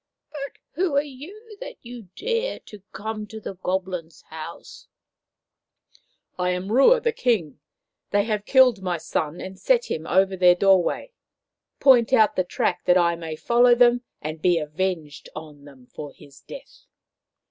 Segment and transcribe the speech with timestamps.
[0.33, 4.87] "But who are you that you dare to come to the Goblins' house?""
[6.39, 7.59] I am Rua the King.
[8.09, 11.13] They have killed my son and set him over their doorway.
[11.79, 16.11] Point out the track that I may follow them and be avenged on them for
[16.11, 16.85] his death."